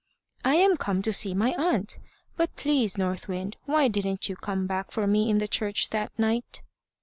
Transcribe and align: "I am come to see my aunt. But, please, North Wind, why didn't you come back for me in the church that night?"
"I 0.43 0.55
am 0.55 0.77
come 0.77 1.03
to 1.03 1.13
see 1.13 1.35
my 1.35 1.53
aunt. 1.53 1.99
But, 2.35 2.55
please, 2.55 2.97
North 2.97 3.27
Wind, 3.27 3.57
why 3.65 3.87
didn't 3.87 4.27
you 4.29 4.35
come 4.35 4.65
back 4.65 4.89
for 4.89 5.05
me 5.05 5.29
in 5.29 5.37
the 5.37 5.47
church 5.47 5.91
that 5.91 6.09
night?" 6.17 6.63